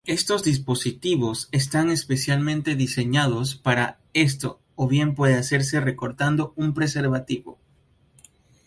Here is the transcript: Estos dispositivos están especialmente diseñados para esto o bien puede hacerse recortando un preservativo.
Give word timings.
Estos 0.07 0.41
dispositivos 0.41 1.47
están 1.51 1.91
especialmente 1.91 2.73
diseñados 2.73 3.53
para 3.55 3.99
esto 4.15 4.59
o 4.73 4.87
bien 4.87 5.13
puede 5.13 5.35
hacerse 5.35 5.79
recortando 5.79 6.53
un 6.55 6.73
preservativo. 6.73 7.59